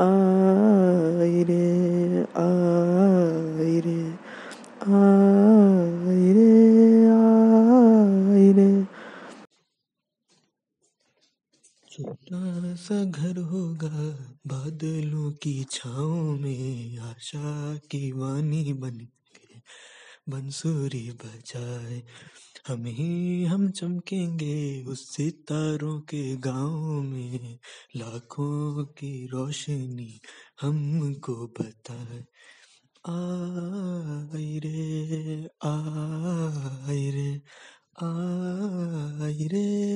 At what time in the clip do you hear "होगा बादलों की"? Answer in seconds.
13.38-15.64